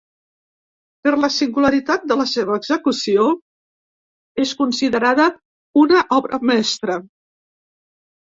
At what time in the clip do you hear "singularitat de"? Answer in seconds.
1.35-2.15